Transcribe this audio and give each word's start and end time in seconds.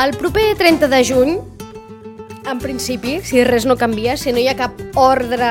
El 0.00 0.16
proper 0.16 0.56
30 0.56 0.88
de 0.88 1.04
juny, 1.04 1.38
en 2.48 2.58
principi, 2.58 3.18
si 3.20 3.42
res 3.44 3.66
no 3.68 3.74
canvia, 3.76 4.14
si 4.16 4.32
no 4.32 4.40
hi 4.40 4.46
ha 4.48 4.54
cap 4.56 4.78
ordre 4.96 5.48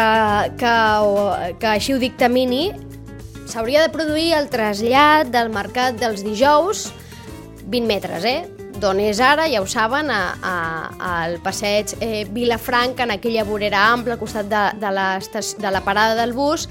que, 0.58 0.72
o, 1.06 1.28
que 1.62 1.68
així 1.70 1.94
ho 1.94 2.00
dictamini, 2.02 2.72
s'hauria 3.46 3.84
de 3.84 3.92
produir 3.94 4.32
el 4.40 4.50
trasllat 4.50 5.30
del 5.30 5.52
mercat 5.54 6.00
dels 6.02 6.26
dijous 6.26 6.88
20 7.68 7.86
metres, 7.86 8.26
eh? 8.26 8.40
D'on 8.82 9.04
és 9.04 9.22
ara, 9.22 9.46
ja 9.52 9.62
ho 9.62 9.70
saben, 9.70 10.10
a, 10.10 10.34
a, 10.42 10.56
al 11.12 11.38
passeig 11.46 11.94
eh, 12.00 12.26
Vilafranca, 12.34 13.06
en 13.06 13.14
aquella 13.20 13.46
vorera 13.46 13.84
ampla 13.92 14.18
al 14.18 14.24
costat 14.24 14.50
de, 14.50 14.64
de, 14.82 14.96
la, 14.96 15.10
de 15.22 15.76
la 15.78 15.84
parada 15.86 16.18
del 16.18 16.34
bus, 16.34 16.66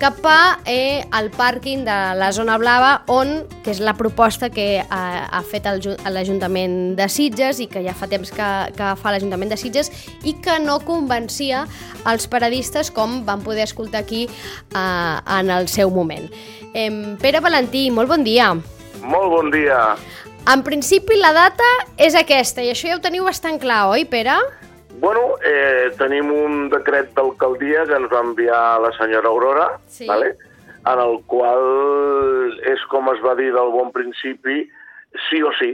cap 0.00 0.18
a 0.26 0.58
eh, 0.66 1.02
el 1.18 1.30
pàrquing 1.34 1.84
de 1.86 1.96
la 2.18 2.30
zona 2.34 2.56
blava, 2.58 2.92
on, 3.12 3.42
que 3.64 3.72
és 3.74 3.80
la 3.82 3.94
proposta 3.98 4.48
que 4.52 4.82
ha, 4.82 5.02
ha 5.26 5.42
fet 5.46 5.68
l'Ajuntament 5.68 6.96
de 6.98 7.08
Sitges 7.12 7.60
i 7.62 7.68
que 7.70 7.84
ja 7.84 7.94
fa 7.96 8.08
temps 8.10 8.32
que, 8.34 8.48
que 8.76 8.92
fa 8.98 9.14
l'Ajuntament 9.14 9.52
de 9.52 9.60
Sitges 9.60 9.92
i 10.24 10.34
que 10.42 10.58
no 10.62 10.80
convencia 10.86 11.66
els 12.08 12.26
paradistes 12.26 12.90
com 12.90 13.22
van 13.28 13.44
poder 13.44 13.66
escoltar 13.68 14.02
aquí 14.02 14.26
eh, 14.26 15.16
en 15.38 15.52
el 15.52 15.68
seu 15.68 15.92
moment. 15.94 16.30
Em, 16.74 17.18
Pere 17.22 17.42
Valentí, 17.44 17.90
molt 17.90 18.10
bon 18.10 18.24
dia. 18.24 18.52
Molt 19.02 19.30
bon 19.30 19.50
dia. 19.54 19.92
En 20.50 20.64
principi 20.66 21.14
la 21.20 21.30
data 21.36 21.68
és 22.02 22.16
aquesta 22.18 22.64
i 22.64 22.72
això 22.72 22.90
ja 22.90 22.98
ho 22.98 23.02
teniu 23.04 23.26
bastant 23.28 23.60
clar, 23.62 23.84
oi, 23.94 24.06
Pere? 24.10 24.40
Bueno, 25.02 25.34
eh, 25.42 25.90
tenim 25.98 26.28
un 26.30 26.68
decret 26.70 27.08
d'alcaldia 27.16 27.82
que 27.88 27.96
ens 27.98 28.06
va 28.12 28.20
enviar 28.22 28.78
la 28.84 28.92
senyora 28.94 29.28
Aurora, 29.34 29.64
Sí. 29.88 30.06
vale? 30.06 30.36
en 30.86 30.98
el 30.98 31.16
qual 31.30 32.54
és 32.66 32.80
com 32.90 33.08
es 33.12 33.20
va 33.22 33.34
dir 33.38 33.52
del 33.54 33.70
bon 33.74 33.90
principi, 33.94 34.68
sí 35.28 35.42
o 35.42 35.50
sí. 35.58 35.72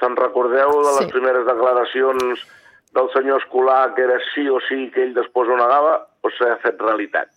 Se'n 0.00 0.16
recordeu 0.16 0.70
de 0.70 0.92
les 0.98 1.06
Sí. 1.06 1.12
primeres 1.12 1.44
declaracions 1.46 2.46
del 2.92 3.10
senyor 3.12 3.40
Escolar, 3.42 3.94
que 3.94 4.02
era 4.02 4.18
sí 4.34 4.48
o 4.48 4.60
sí, 4.68 4.90
que 4.90 5.02
ell 5.04 5.14
després 5.14 5.48
ho 5.48 5.56
negava? 5.56 6.06
Doncs 6.22 6.38
s'ha 6.38 6.56
fet 6.62 6.80
realitat. 6.80 7.28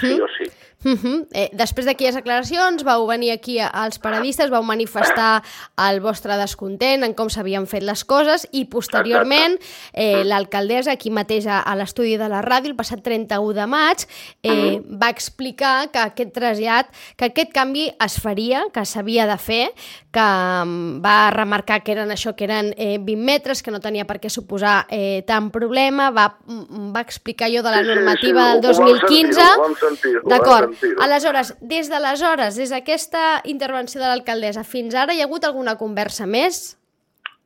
Sí 0.00 0.20
o 0.20 0.26
sí. 0.36 0.50
Uh 0.84 0.92
-huh. 0.92 1.26
eh, 1.32 1.50
després 1.52 1.86
d'aquelles 1.86 2.14
declaracions 2.14 2.82
vau 2.82 3.06
venir 3.06 3.30
aquí 3.30 3.58
als 3.60 3.98
paradistes, 3.98 4.50
vau 4.50 4.62
manifestar 4.62 5.42
el 5.88 6.00
vostre 6.00 6.36
descontent 6.36 7.04
en 7.04 7.14
com 7.14 7.28
s'havien 7.30 7.66
fet 7.66 7.82
les 7.82 8.04
coses 8.04 8.48
i 8.50 8.64
posteriorment 8.64 9.58
eh, 9.92 10.24
l'alcaldessa 10.24 10.92
aquí 10.92 11.10
mateix 11.10 11.46
a, 11.46 11.60
a 11.60 11.76
l'estudi 11.76 12.16
de 12.16 12.28
la 12.28 12.42
ràdio 12.42 12.70
el 12.70 12.76
passat 12.76 13.02
31 13.02 13.52
de 13.52 13.66
maig 13.66 14.06
eh, 14.42 14.80
va 14.86 15.08
explicar 15.08 15.90
que 15.92 15.98
aquest 15.98 16.32
trasllat, 16.32 16.88
que 17.16 17.26
aquest 17.30 17.52
canvi 17.52 17.88
es 18.04 18.20
faria, 18.20 18.64
que 18.72 18.84
s'havia 18.84 19.26
de 19.26 19.38
fer, 19.38 19.70
que 20.12 20.20
mm, 20.20 21.00
va 21.04 21.30
remarcar 21.30 21.82
que 21.82 21.92
eren 21.92 22.10
això, 22.10 22.34
que 22.36 22.44
eren 22.44 22.72
eh, 22.76 22.98
20 22.98 23.16
metres, 23.16 23.62
que 23.62 23.70
no 23.70 23.80
tenia 23.80 24.06
per 24.08 24.18
què 24.20 24.30
suposar 24.32 24.86
eh, 24.90 25.22
tant 25.28 25.50
problema, 25.54 26.10
va, 26.10 26.28
mm, 26.46 26.92
va 26.94 27.00
explicar 27.00 27.50
jo 27.52 27.62
de 27.62 27.70
la 27.70 27.82
Sí, 27.82 27.88
sí, 27.88 27.94
normativa 27.94 28.52
sí, 28.52 28.60
del 28.60 28.74
ho 28.74 28.78
vam 28.78 28.90
2015. 28.92 29.32
sentir, 29.32 29.52
ho 29.56 29.62
vam 29.62 29.76
sentir, 29.80 30.16
ho 30.16 30.22
vam 30.22 30.30
D'acord. 30.32 30.71
Aleshores, 31.00 31.54
des 31.60 31.88
d'aleshores, 31.90 32.56
des 32.56 32.70
d'aquesta 32.70 33.40
intervenció 33.44 34.00
de 34.00 34.06
l'alcaldessa 34.08 34.64
fins 34.64 34.94
ara, 34.94 35.14
hi 35.14 35.20
ha 35.20 35.26
hagut 35.28 35.44
alguna 35.44 35.76
conversa 35.78 36.26
més? 36.26 36.76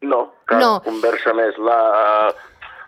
No, 0.02 0.32
cap 0.44 0.60
No. 0.60 0.74
no. 0.76 0.80
conversa 0.84 1.32
més. 1.34 1.56
La, 1.58 2.32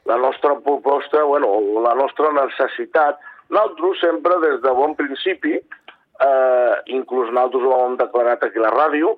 la 0.06 0.16
nostra 0.16 0.54
proposta, 0.64 1.22
bueno, 1.24 1.48
la 1.84 1.94
nostra 1.94 2.32
necessitat, 2.32 3.18
nosaltres 3.50 4.00
sempre 4.00 4.38
des 4.44 4.60
de 4.62 4.70
bon 4.76 4.94
principi, 4.96 5.54
eh, 5.56 6.74
inclús 6.86 7.30
nosaltres 7.32 7.64
ho 7.64 7.86
hem 7.86 7.96
declarat 7.96 8.42
aquí 8.44 8.58
a 8.58 8.66
la 8.66 8.74
ràdio, 8.74 9.16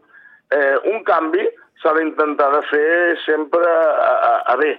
eh, 0.50 0.76
un 0.92 1.02
canvi 1.04 1.48
s'ha 1.82 1.94
d'intentar 1.96 2.50
de 2.52 2.62
fer 2.68 3.16
sempre 3.24 3.64
a, 3.64 4.10
a, 4.30 4.32
a 4.52 4.56
bé, 4.60 4.74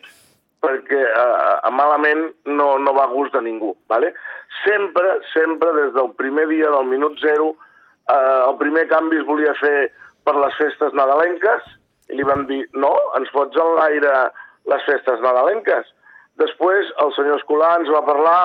perquè 0.61 0.99
a, 1.17 1.25
a 1.65 1.71
malament 1.73 2.27
no, 2.45 2.77
no 2.77 2.93
va 2.93 3.07
a 3.07 3.13
gust 3.13 3.33
de 3.33 3.41
ningú. 3.41 3.75
¿vale? 3.89 4.13
Sempre, 4.59 5.19
sempre, 5.33 5.71
des 5.79 5.93
del 5.95 6.11
primer 6.19 6.47
dia 6.51 6.69
del 6.69 6.89
minut 6.91 7.17
zero, 7.23 7.53
eh, 8.11 8.41
el 8.49 8.57
primer 8.59 8.87
canvi 8.91 9.21
es 9.21 9.27
volia 9.27 9.53
fer 9.61 9.89
per 10.27 10.35
les 10.37 10.57
festes 10.59 10.93
nadalenques, 10.93 11.69
i 12.11 12.19
li 12.19 12.27
vam 12.27 12.45
dir, 12.49 12.65
no, 12.73 12.91
ens 13.17 13.31
fots 13.33 13.57
en 13.57 13.75
l'aire 13.79 14.15
les 14.69 14.83
festes 14.85 15.23
nadalenques. 15.23 15.87
Després 16.41 16.91
el 17.03 17.13
senyor 17.15 17.39
Escolar 17.39 17.77
ens 17.79 17.89
va 17.93 18.03
parlar 18.07 18.41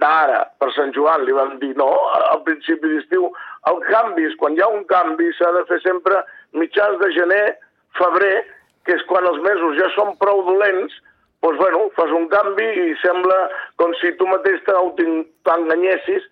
d'ara, 0.00 0.44
per 0.60 0.70
Sant 0.76 0.94
Joan. 0.96 1.24
Li 1.26 1.36
vam 1.36 1.56
dir, 1.62 1.72
no, 1.78 1.88
al 2.30 2.42
principi 2.46 2.88
d'estiu, 2.94 3.28
el 3.70 3.80
canvi 3.88 4.26
és, 4.30 4.36
quan 4.40 4.56
hi 4.56 4.64
ha 4.64 4.70
un 4.72 4.86
canvi, 4.90 5.30
s'ha 5.36 5.52
de 5.58 5.66
fer 5.68 5.80
sempre 5.84 6.22
mitjans 6.56 6.98
de 7.02 7.10
gener, 7.16 7.44
febrer, 7.98 8.40
que 8.86 8.96
és 8.96 9.04
quan 9.10 9.26
els 9.28 9.40
mesos 9.44 9.76
ja 9.78 9.90
són 9.96 10.14
prou 10.22 10.42
dolents, 10.48 10.94
doncs, 11.42 11.58
bueno, 11.58 11.86
fas 11.96 12.10
un 12.12 12.28
canvi 12.28 12.68
i 12.90 12.94
sembla 13.02 13.38
com 13.80 13.94
si 14.00 14.12
tu 14.18 14.26
mateix 14.28 14.60
t'enganyessis 14.66 16.26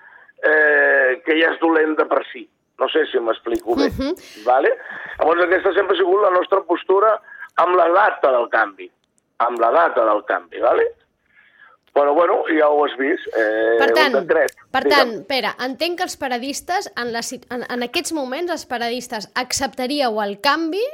eh, 0.45 1.19
que 1.25 1.39
ja 1.41 1.53
és 1.55 1.61
dolent 1.63 1.97
de 1.99 2.07
per 2.11 2.23
si. 2.33 2.45
No 2.79 2.87
sé 2.93 3.07
si 3.11 3.19
m'explico 3.19 3.75
bé. 3.75 3.89
Mhm. 3.91 4.15
vale? 4.47 4.71
Llavors 5.19 5.43
aquesta 5.43 5.73
sempre 5.75 5.97
ha 5.97 5.99
sigut 5.99 6.23
la 6.23 6.31
nostra 6.31 6.61
postura 6.63 7.17
amb 7.57 7.75
la 7.77 7.89
data 7.91 8.31
del 8.37 8.49
canvi. 8.53 8.91
Amb 9.39 9.59
la 9.61 9.71
data 9.71 10.05
del 10.05 10.25
canvi, 10.27 10.61
vale? 10.61 10.87
Però 11.95 12.13
bueno, 12.15 12.45
ja 12.55 12.69
ho 12.69 12.85
has 12.85 12.95
vist. 12.99 13.27
Eh, 13.35 13.77
Per 13.81 13.91
tant, 13.95 14.15
per 14.29 14.85
Digue'm. 14.85 14.89
tant, 14.91 15.13
Pere, 15.27 15.51
entenc 15.65 15.99
que 15.99 16.05
els 16.05 16.17
paradistes, 16.17 16.93
en, 16.97 17.13
la, 17.13 17.23
en, 17.51 17.65
en 17.67 17.83
aquests 17.83 18.13
moments, 18.13 18.53
els 18.53 18.67
paradistes 18.67 19.27
acceptaríeu 19.35 20.21
el 20.23 20.37
canvi, 20.41 20.85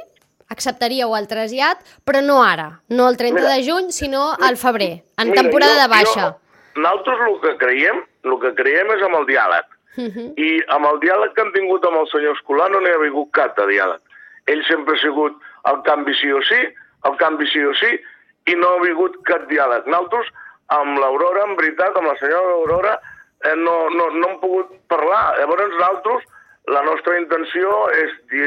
acceptaríeu 0.49 1.15
el 1.17 1.27
trasllat, 1.27 1.79
però 2.05 2.21
no 2.23 2.41
ara, 2.43 2.79
no 2.89 3.07
el 3.09 3.17
30 3.17 3.41
Mira, 3.41 3.53
de 3.55 3.63
juny, 3.67 3.91
sinó 3.91 4.33
al 4.39 4.57
febrer, 4.57 5.03
en 5.17 5.29
Mira, 5.31 5.41
temporada 5.41 5.75
jo- 5.75 5.81
de 5.81 5.87
baixa. 5.87 6.25
Jo, 6.31 6.81
nosaltres 6.81 7.19
el 7.29 7.39
que 7.41 7.57
creiem, 7.57 8.03
el 8.23 8.39
que 8.41 8.53
creiem 8.55 8.91
és 8.97 9.03
amb 9.03 9.15
el 9.21 9.25
diàleg. 9.25 9.65
Mhm. 9.97 10.33
I 10.37 10.49
amb 10.75 10.85
el 10.91 10.99
diàleg 10.99 11.33
que 11.33 11.41
hem 11.41 11.53
tingut 11.53 11.85
amb 11.85 11.97
el 12.01 12.07
senyor 12.11 12.35
Escolar 12.35 12.69
no 12.71 12.81
n'hi 12.81 12.89
ha 12.91 12.99
hagut 13.07 13.31
cap 13.31 13.55
de 13.57 13.63
diàleg. 13.71 14.01
Ell 14.47 14.63
sempre 14.67 14.95
ha 14.95 15.01
sigut 15.01 15.37
el 15.71 15.81
canvi 15.83 16.13
sí 16.19 16.31
o 16.31 16.41
sí, 16.43 16.59
el 17.05 17.15
canvi 17.17 17.47
sí 17.47 17.63
o 17.63 17.73
sí, 17.73 17.99
i 18.47 18.55
no 18.55 18.67
ha 18.75 18.89
hagut 18.91 19.15
cap 19.23 19.47
diàleg. 19.49 19.85
Nosaltres, 19.87 20.27
amb 20.67 20.99
l'Aurora, 20.99 21.45
en 21.45 21.55
veritat, 21.55 21.95
amb 21.95 22.07
la 22.07 22.17
senyora 22.17 22.51
Aurora, 22.59 22.99
eh, 23.43 23.55
no, 23.55 23.89
no, 23.89 24.09
no 24.11 24.27
hem 24.29 24.39
pogut 24.41 24.67
parlar. 24.87 25.37
Llavors, 25.39 25.69
nosaltres, 25.71 26.23
la 26.67 26.81
nostra 26.83 27.17
intenció 27.19 27.89
és 27.91 28.11
di 28.29 28.41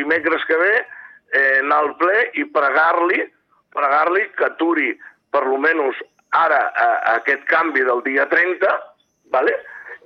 dimecres 0.00 0.44
que 0.46 0.56
ve 0.56 0.86
eh, 1.32 1.58
anar 1.60 1.82
al 1.84 1.96
ple 2.00 2.18
i 2.34 2.44
pregar-li 2.54 3.24
pregar-li 3.76 4.24
que 4.36 4.46
aturi 4.48 4.92
per 5.32 5.44
lo 5.46 5.58
menys 5.60 5.98
ara 6.36 6.60
a, 6.68 6.86
a 6.86 7.16
aquest 7.20 7.44
canvi 7.50 7.84
del 7.84 8.02
dia 8.06 8.26
30, 8.30 8.72
vale? 9.34 9.52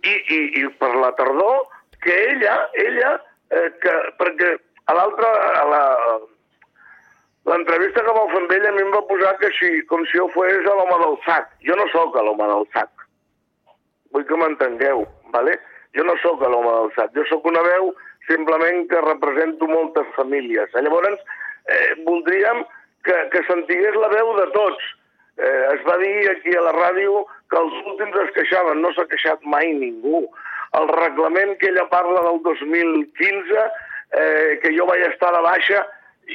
I, 0.02 0.14
i, 0.36 0.40
i 0.62 0.66
per 0.80 0.90
la 0.96 1.12
tardor 1.18 1.68
que 2.00 2.14
ella, 2.32 2.56
ella 2.86 3.14
eh, 3.52 3.70
que, 3.82 3.94
perquè 4.18 4.52
a 4.90 4.96
l'altra, 4.96 5.30
a 5.60 5.64
la, 5.68 5.82
l'entrevista 7.50 8.04
que 8.04 8.14
vau 8.16 8.30
fer 8.32 8.42
amb 8.42 8.54
ella 8.56 8.70
a 8.72 8.76
mi 8.76 8.84
em 8.86 8.94
va 8.94 9.02
posar 9.08 9.34
que 9.42 9.50
si, 9.58 9.72
com 9.90 10.06
si 10.08 10.18
jo 10.18 10.28
fos 10.34 10.64
l'home 10.66 10.98
del 11.04 11.18
sac. 11.26 11.50
Jo 11.66 11.76
no 11.78 11.86
sóc 11.92 12.16
l'home 12.16 12.48
del 12.52 12.66
sac. 12.74 13.06
Vull 14.14 14.26
que 14.26 14.38
m'entengueu, 14.40 15.04
vale? 15.34 15.58
Jo 15.96 16.06
no 16.06 16.16
sóc 16.24 16.42
l'home 16.42 16.72
del 16.78 16.94
sac. 16.96 17.12
Jo 17.18 17.26
sóc 17.30 17.46
una 17.50 17.62
veu 17.66 17.92
simplement 18.28 18.88
que 18.90 19.00
represento 19.00 19.68
moltes 19.68 20.06
famílies. 20.16 20.72
Llavors, 20.74 21.20
eh, 21.66 21.94
voldríem 22.06 22.64
que, 23.04 23.16
que 23.32 23.42
s'entigués 23.48 23.96
la 23.96 24.10
veu 24.12 24.32
de 24.38 24.46
tots. 24.56 24.88
Eh, 25.40 25.64
es 25.74 25.84
va 25.86 25.96
dir 26.02 26.30
aquí 26.30 26.54
a 26.56 26.64
la 26.66 26.74
ràdio 26.76 27.24
que 27.50 27.58
els 27.60 27.76
últims 27.86 28.18
es 28.26 28.34
queixaven, 28.36 28.82
no 28.82 28.92
s'ha 28.92 29.06
queixat 29.10 29.46
mai 29.48 29.72
ningú. 29.72 30.26
El 30.78 30.90
reglament 30.92 31.56
que 31.58 31.70
ella 31.70 31.86
parla 31.90 32.20
del 32.26 32.42
2015, 32.44 33.64
eh, 34.12 34.58
que 34.62 34.74
jo 34.76 34.86
vaig 34.90 35.06
estar 35.08 35.32
de 35.34 35.40
baixa, 35.46 35.86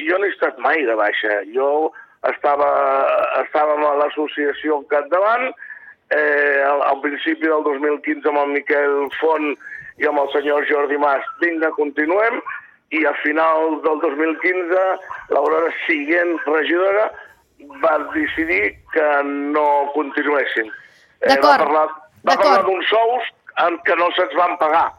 jo 0.08 0.18
no 0.18 0.26
he 0.26 0.34
estat 0.34 0.58
mai 0.60 0.84
de 0.88 0.98
baixa. 0.98 1.40
Jo 1.54 1.70
estava, 2.32 2.72
estàvem 3.44 3.86
a 3.86 3.94
l'associació 4.02 4.82
al 4.82 4.90
capdavant, 4.92 5.54
eh, 6.10 6.64
al, 6.66 6.82
al 6.90 7.00
principi 7.06 7.48
del 7.48 7.64
2015 7.64 8.32
amb 8.32 8.44
el 8.44 8.54
Miquel 8.58 8.98
Font 9.20 9.54
i 9.98 10.08
amb 10.10 10.20
el 10.20 10.32
senyor 10.34 10.66
Jordi 10.70 10.98
Mas, 11.02 11.24
vinga, 11.42 11.70
continuem, 11.78 12.42
i 12.92 13.06
a 13.06 13.14
final 13.24 13.80
del 13.84 14.00
2015 14.04 14.82
l'Aurora 15.34 15.72
Siguent, 15.86 16.36
regidora, 16.46 17.08
va 17.84 17.96
decidir 18.14 18.76
que 18.94 19.08
no 19.26 19.92
continuessin. 19.96 20.70
Eh, 21.22 21.38
va 21.42 21.56
parlar, 21.58 21.88
va 22.28 22.36
parlar 22.36 22.62
d'uns 22.68 22.88
sous 22.92 23.32
en 23.66 23.80
què 23.88 23.96
no 23.98 24.10
se'ns 24.18 24.36
van 24.38 24.58
pagar. 24.62 24.90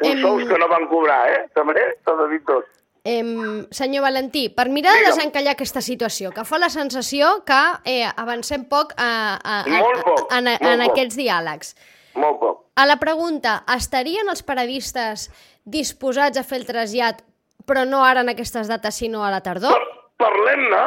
Uns 0.00 0.14
Em- 0.16 0.22
sous 0.24 0.48
que 0.48 0.58
no 0.58 0.68
van 0.68 0.88
cobrar, 0.90 1.20
eh? 1.30 1.44
També 1.54 1.76
s'ha 2.04 2.16
de 2.18 2.28
dir 2.32 2.40
tot. 2.48 2.64
Em, 3.04 3.66
senyor 3.70 4.02
Valentí, 4.02 4.48
per 4.48 4.70
mirar 4.72 4.94
de 4.96 5.04
desencallar 5.10 5.52
aquesta 5.52 5.82
situació, 5.84 6.32
que 6.32 6.42
fa 6.48 6.56
la 6.58 6.70
sensació 6.72 7.44
que 7.44 7.60
eh, 7.84 8.08
avancem 8.16 8.64
poc 8.64 8.94
a, 8.96 9.10
a, 9.36 9.58
a, 9.60 9.78
Molt 9.84 10.02
poc, 10.02 10.32
en, 10.32 10.48
en, 10.48 10.56
molt 10.56 10.72
en 10.72 10.80
poc. 10.86 10.94
aquests 10.96 11.18
diàlegs. 11.20 11.74
Molt 12.16 12.40
poc. 12.40 12.63
A 12.74 12.86
la 12.86 12.96
pregunta, 12.98 13.62
estarien 13.76 14.28
els 14.32 14.42
paradistes 14.42 15.28
disposats 15.64 16.38
a 16.40 16.42
fer 16.46 16.58
el 16.62 16.66
trasllat, 16.66 17.20
però 17.68 17.84
no 17.86 18.02
ara 18.04 18.24
en 18.26 18.32
aquestes 18.32 18.68
dates, 18.68 18.98
sinó 18.98 19.24
a 19.24 19.30
la 19.30 19.40
tardor? 19.46 19.84
parlem-ne, 20.18 20.82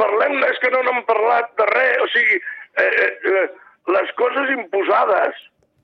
parlem-ne, 0.00 0.46
és 0.48 0.58
que 0.62 0.70
no 0.72 0.78
n'hem 0.82 1.02
parlat 1.08 1.50
de 1.60 1.66
res, 1.68 1.98
o 2.00 2.06
sigui, 2.14 2.38
eh, 2.80 2.86
eh, 3.04 3.08
eh, 3.32 3.42
les 3.92 4.12
coses 4.20 4.52
imposades, 4.54 5.36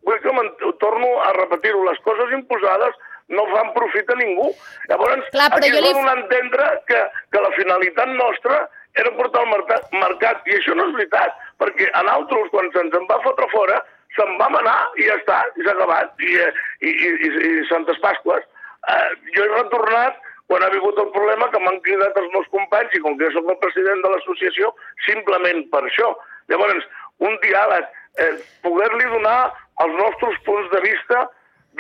vull 0.05 0.21
que 0.25 0.33
torno 0.81 1.11
a 1.25 1.33
repetir-ho, 1.37 1.83
les 1.89 2.01
coses 2.07 2.33
imposades 2.37 2.97
no 3.29 3.45
fan 3.53 3.71
profit 3.77 4.11
a 4.11 4.17
ningú. 4.21 4.49
Llavors, 4.89 5.29
Clar, 5.33 5.51
però 5.53 5.61
aquí 5.61 5.71
jo 5.73 5.77
es 5.81 5.85
li- 5.85 5.93
va 5.93 6.01
donar 6.01 6.17
a 6.17 6.21
entendre 6.23 6.71
que, 6.89 7.03
que 7.33 7.45
la 7.45 7.53
finalitat 7.57 8.13
nostra 8.17 8.59
era 8.95 9.13
portar 9.17 9.45
el 9.45 9.53
mercat, 9.53 9.89
mercat, 9.93 10.45
i 10.49 10.57
això 10.59 10.77
no 10.77 10.89
és 10.89 10.97
veritat, 10.99 11.37
perquè 11.61 11.89
a 11.93 12.03
nosaltres, 12.09 12.51
quan 12.53 12.73
se'ns 12.73 12.97
en 13.01 13.07
va 13.13 13.21
fotre 13.25 13.49
fora, 13.53 13.81
se'n 14.17 14.37
vam 14.41 14.59
anar 14.61 14.79
i 15.01 15.09
ja 15.09 15.17
està, 15.21 15.41
i 15.59 15.65
s'ha 15.65 15.75
acabat, 15.75 16.15
i, 16.23 16.37
eh, 16.43 16.53
i, 16.81 16.91
i, 16.91 17.11
i, 17.29 17.33
i 17.51 17.67
Santes 17.71 17.99
Pasques. 18.05 18.47
Eh, 18.95 19.11
jo 19.37 19.45
he 19.45 19.53
retornat 19.55 20.21
quan 20.51 20.63
ha 20.63 20.71
vingut 20.73 20.99
el 21.01 21.11
problema 21.15 21.49
que 21.53 21.61
m'han 21.63 21.81
cridat 21.87 22.19
els 22.21 22.33
meus 22.35 22.49
companys 22.53 22.95
i 22.95 23.03
com 23.05 23.17
que 23.21 23.31
soc 23.35 23.49
el 23.49 23.61
president 23.63 24.05
de 24.05 24.13
l'associació, 24.13 24.73
simplement 25.07 25.65
per 25.73 25.83
això. 25.87 26.13
Llavors, 26.53 26.85
un 27.25 27.39
diàleg, 27.45 27.89
eh, 28.21 28.35
poder-li 28.67 29.09
donar 29.15 29.39
els 29.85 29.97
nostres 29.99 30.37
punts 30.47 30.71
de 30.75 30.83
vista 30.85 31.25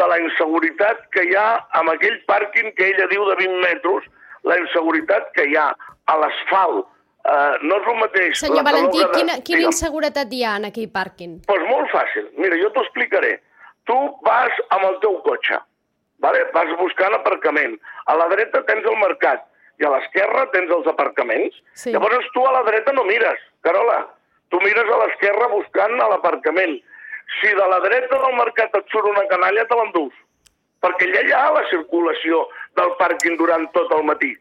de 0.00 0.06
la 0.10 0.18
inseguretat 0.22 1.04
que 1.14 1.26
hi 1.28 1.36
ha 1.38 1.48
amb 1.78 1.92
aquell 1.92 2.16
pàrquing 2.30 2.72
que 2.78 2.88
ella 2.90 3.06
diu 3.12 3.26
de 3.28 3.36
20 3.42 3.60
metres, 3.62 4.08
la 4.48 4.58
inseguretat 4.58 5.30
que 5.36 5.46
hi 5.50 5.56
ha 5.60 5.68
a 6.10 6.16
l'asfalt. 6.20 6.88
Eh, 7.24 7.56
no 7.64 7.78
és 7.80 7.86
el 7.88 7.96
mateix... 8.02 8.34
Senyor 8.40 8.64
Valentí, 8.66 8.98
de- 9.00 9.10
quina, 9.14 9.36
quina 9.40 9.60
Digue'm. 9.62 9.70
inseguretat 9.72 10.32
hi 10.36 10.42
ha 10.44 10.56
en 10.60 10.66
aquell 10.68 10.90
pàrquing? 10.92 11.38
Doncs 11.40 11.48
pues 11.48 11.62
molt 11.70 11.88
fàcil. 11.92 12.26
Mira, 12.36 12.58
jo 12.60 12.68
t'ho 12.74 12.82
explicaré. 12.84 13.38
Tu 13.88 13.96
vas 14.26 14.58
amb 14.76 14.84
el 14.90 14.98
teu 15.00 15.16
cotxe, 15.24 15.56
vale? 16.24 16.42
vas 16.52 16.70
buscant 16.80 17.16
aparcament. 17.16 17.78
A 18.08 18.16
la 18.16 18.28
dreta 18.32 18.62
tens 18.68 18.84
el 18.84 18.96
mercat 19.00 19.44
i 19.80 19.84
a 19.88 19.90
l'esquerra 19.94 20.44
tens 20.52 20.70
els 20.72 20.86
aparcaments. 20.92 21.56
Sí. 21.80 21.92
Llavors 21.96 22.28
tu 22.36 22.44
a 22.46 22.52
la 22.58 22.62
dreta 22.68 22.92
no 22.96 23.04
mires, 23.08 23.40
Carola. 23.64 24.02
Tu 24.52 24.60
mires 24.60 24.88
a 24.92 25.00
l'esquerra 25.04 25.48
buscant 25.52 25.96
a 26.00 26.10
l'aparcament. 26.12 26.76
Si 27.40 27.48
de 27.48 27.66
la 27.72 27.80
dreta 27.80 28.20
del 28.20 28.36
mercat 28.36 28.76
et 28.76 28.92
surt 28.92 29.08
una 29.08 29.24
canalla, 29.32 29.64
te 29.64 29.76
l'endús. 29.80 30.12
Perquè 30.84 31.08
allà 31.08 31.22
hi 31.24 31.32
ha 31.32 31.44
la 31.56 31.64
circulació 31.72 32.44
del 32.76 32.92
pàrquing 33.00 33.38
durant 33.40 33.64
tot 33.72 33.92
el 33.96 34.04
matí. 34.04 34.34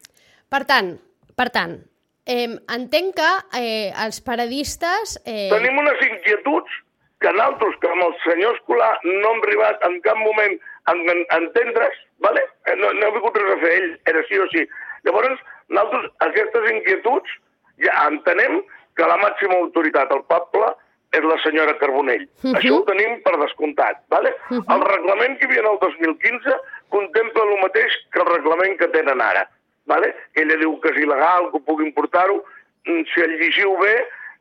Per 0.52 0.62
tant, 0.68 0.92
per 1.34 1.48
tant, 1.50 1.78
eh, 2.26 2.56
entenc 2.76 3.14
que 3.16 3.30
eh, 3.60 3.92
els 4.06 4.20
paradistes... 4.24 5.18
Eh, 5.24 5.48
Tenim 5.52 5.78
unes 5.78 6.00
inquietuds 6.08 6.80
que 7.24 7.32
nosaltres, 7.32 7.76
que 7.80 7.88
amb 7.88 8.04
el 8.04 8.14
senyor 8.24 8.56
Escolar, 8.58 8.92
no 9.04 9.32
hem 9.32 9.42
arribat 9.46 9.84
en 9.88 10.00
cap 10.04 10.18
moment 10.20 10.58
a 10.84 10.92
en, 10.92 11.24
a 11.30 11.38
entendre's, 11.40 11.98
vale? 12.20 12.42
Eh, 12.66 12.76
no, 12.76 12.92
no 12.92 13.06
ha 13.06 13.14
vingut 13.16 13.36
res 13.40 13.54
a 13.54 13.60
fer 13.62 13.74
ell, 13.78 13.90
era 14.12 14.24
sí 14.28 14.40
o 14.40 14.48
sí. 14.52 14.64
Llavors, 15.08 15.40
nosaltres, 15.68 16.10
aquestes 16.26 16.70
inquietuds, 16.74 17.36
ja 17.84 17.94
entenem 18.10 18.60
que 18.94 19.08
la 19.08 19.16
màxima 19.22 19.56
autoritat 19.62 20.12
al 20.12 20.24
poble 20.30 20.68
és 21.14 21.24
la 21.24 21.38
senyora 21.42 21.76
Carbonell. 21.78 22.26
Uh 22.42 22.50
-huh. 22.50 22.56
Això 22.58 22.74
ho 22.76 22.84
tenim 22.84 23.22
per 23.22 23.34
descomptat, 23.38 24.02
vale? 24.08 24.34
Uh 24.50 24.58
-huh. 24.58 24.74
El 24.74 24.82
reglament 24.94 25.38
que 25.38 25.46
hi 25.46 25.48
havia 25.48 25.70
el 25.70 25.78
2015 25.80 26.56
contempla 26.88 27.42
el 27.42 27.60
mateix 27.62 27.92
que 28.12 28.20
el 28.20 28.26
reglament 28.36 28.78
que 28.78 28.88
tenen 28.88 29.20
ara, 29.20 29.48
vale? 29.86 30.14
Ella 30.34 30.56
diu 30.60 30.78
que 30.80 30.92
és 30.92 31.00
il·legal, 31.04 31.50
que 31.52 31.62
puguin 31.66 31.92
portar-ho, 31.96 32.42
Mm, 32.86 33.04
si 33.14 33.20
el 33.20 33.32
llegiu 33.40 33.76
bé, 33.80 33.94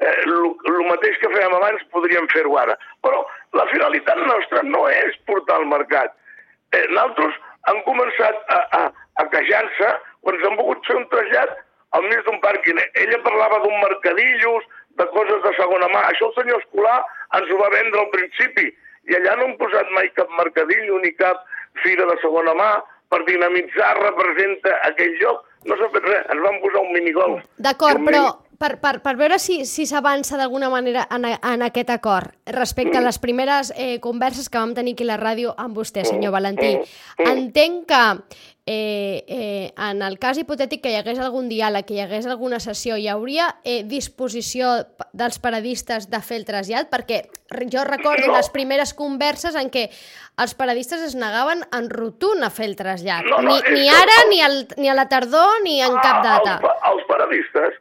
el 0.03 0.79
mateix 0.89 1.15
que 1.21 1.29
fèiem 1.31 1.53
abans 1.55 1.83
podríem 1.95 2.27
fer-ho 2.33 2.57
ara. 2.59 2.75
Però 3.05 3.21
la 3.55 3.65
finalitat 3.71 4.19
nostra 4.27 4.63
no 4.67 4.83
és 4.91 5.15
portar 5.29 5.61
al 5.61 5.69
mercat. 5.71 6.11
Eh, 6.75 6.83
nosaltres 6.89 7.37
hem 7.71 7.79
començat 7.87 8.41
a, 8.51 8.59
a, 8.79 8.81
a 9.23 9.25
quejar-se 9.31 9.93
quan 10.25 10.39
s'han 10.41 10.59
volgut 10.59 10.83
fer 10.89 10.97
un 10.99 11.07
trasllat 11.13 11.55
al 11.95 12.07
mig 12.09 12.23
d'un 12.27 12.41
pàrquing. 12.43 12.81
Ella 13.05 13.21
parlava 13.23 13.61
d'un 13.63 13.79
mercadillos, 13.79 14.67
de 14.99 15.05
coses 15.15 15.39
de 15.45 15.53
segona 15.57 15.87
mà. 15.93 16.03
Això 16.09 16.27
el 16.29 16.35
senyor 16.41 16.59
Escolar 16.61 16.99
ens 17.39 17.49
ho 17.49 17.61
va 17.61 17.71
vendre 17.73 18.01
al 18.01 18.11
principi. 18.11 18.67
I 19.07 19.15
allà 19.19 19.37
no 19.39 19.47
hem 19.47 19.55
posat 19.61 19.87
mai 19.95 20.11
cap 20.19 20.35
mercadillo 20.35 20.99
ni 20.99 21.15
cap 21.15 21.47
fira 21.85 22.05
de 22.11 22.19
segona 22.21 22.53
mà 22.59 22.73
per 23.13 23.21
dinamitzar 23.29 23.93
representa 24.01 24.79
aquell 24.89 25.13
lloc. 25.21 25.43
No 25.69 25.77
s'ha 25.79 25.87
fet 25.93 26.03
res, 26.09 26.25
ens 26.33 26.41
van 26.43 26.57
posar 26.63 26.81
un 26.81 26.89
minigolf. 26.91 27.45
D'acord, 27.61 28.01
un 28.01 28.07
però 28.09 28.23
mini- 28.25 28.57
per, 28.63 28.77
per, 28.79 28.97
per 29.03 29.13
veure 29.19 29.37
si 29.39 29.61
si 29.67 29.85
s'avança 29.87 30.37
d'alguna 30.39 30.69
manera 30.71 31.05
en, 31.11 31.25
en 31.31 31.63
aquest 31.65 31.89
acord 31.93 32.31
respecte 32.57 32.97
a 32.99 33.03
les 33.03 33.17
primeres 33.19 33.71
eh, 33.75 33.99
converses 34.03 34.49
que 34.49 34.57
vam 34.59 34.73
tenir 34.75 34.93
aquí 34.97 35.03
a 35.07 35.11
la 35.13 35.17
ràdio 35.21 35.53
amb 35.57 35.75
vostè, 35.77 36.03
senyor 36.07 36.31
Valentí. 36.35 36.73
Entenc 37.19 37.87
que 37.87 38.03
eh, 38.65 39.25
eh, 39.27 39.73
en 39.77 40.01
el 40.01 40.17
cas 40.19 40.37
hipotètic 40.39 40.81
que 40.83 40.91
hi 40.93 40.95
hagués 40.95 41.19
algun 41.19 41.49
diàleg, 41.51 41.83
que 41.85 41.97
hi 41.97 42.01
hagués 42.05 42.25
alguna 42.31 42.61
sessió, 42.63 42.95
hi 42.95 43.09
hauria 43.11 43.49
eh, 43.67 43.81
disposició 43.83 44.69
dels 45.11 45.39
paradistes 45.43 46.07
de 46.09 46.21
fer 46.23 46.37
el 46.39 46.45
trasllat? 46.47 46.87
Perquè 46.91 47.23
jo 47.71 47.83
recordo 47.83 48.27
No. 48.27 48.37
les 48.37 48.49
primeres 48.49 48.93
converses 48.93 49.55
en 49.59 49.69
què 49.69 49.89
els 50.39 50.55
paradistes 50.55 51.01
es 51.03 51.15
negaven 51.15 51.65
en 51.75 51.89
rotund 51.91 52.43
a 52.43 52.49
fer 52.49 52.65
el 52.71 52.75
trasllat. 52.79 53.25
No, 53.27 53.41
no, 53.41 53.57
ni, 53.67 53.81
ni 53.81 53.89
ara, 53.89 54.15
el- 54.23 54.29
ni, 54.29 54.41
al, 54.41 54.67
ni 54.77 54.89
a 54.89 54.93
la 54.95 55.09
tardor, 55.09 55.59
ni 55.63 55.81
en 55.81 55.95
cap 56.01 56.23
data. 56.23 56.55
Els, 56.57 56.61
pa- 56.63 56.91
els 56.93 57.03
paradistes 57.11 57.75